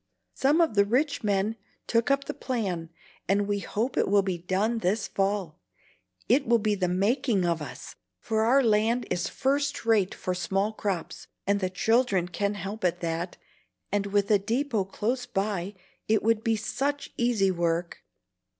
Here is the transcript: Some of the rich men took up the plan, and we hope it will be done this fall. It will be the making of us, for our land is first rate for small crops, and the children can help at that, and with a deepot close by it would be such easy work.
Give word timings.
Some 0.33 0.61
of 0.61 0.73
the 0.73 0.83
rich 0.83 1.23
men 1.23 1.57
took 1.85 2.09
up 2.09 2.23
the 2.23 2.33
plan, 2.33 2.89
and 3.29 3.47
we 3.47 3.59
hope 3.59 3.95
it 3.95 4.07
will 4.07 4.23
be 4.23 4.39
done 4.39 4.79
this 4.79 5.07
fall. 5.07 5.59
It 6.27 6.47
will 6.47 6.57
be 6.57 6.73
the 6.73 6.87
making 6.87 7.45
of 7.45 7.61
us, 7.61 7.93
for 8.19 8.41
our 8.41 8.63
land 8.63 9.05
is 9.11 9.27
first 9.29 9.85
rate 9.85 10.15
for 10.15 10.33
small 10.33 10.73
crops, 10.73 11.27
and 11.45 11.59
the 11.59 11.69
children 11.69 12.27
can 12.29 12.55
help 12.55 12.83
at 12.83 13.01
that, 13.01 13.37
and 13.91 14.07
with 14.07 14.31
a 14.31 14.39
deepot 14.39 14.91
close 14.91 15.27
by 15.27 15.75
it 16.07 16.23
would 16.23 16.43
be 16.43 16.55
such 16.55 17.13
easy 17.15 17.51
work. 17.51 18.03